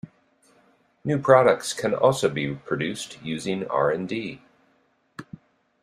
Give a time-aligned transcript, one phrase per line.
[1.05, 4.41] New products can also be produced using R and D.